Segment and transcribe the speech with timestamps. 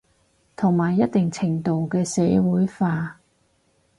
[0.55, 3.19] 同埋一定程度嘅社會化